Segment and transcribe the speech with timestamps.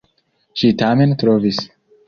[0.61, 1.63] Ŝi tamen trovis!